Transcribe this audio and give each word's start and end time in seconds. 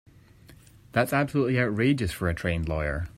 That's 0.93 1.13
absolutely 1.13 1.59
outrageous 1.59 2.11
for 2.11 2.27
a 2.27 2.33
trained 2.33 2.67
lawyer. 2.67 3.05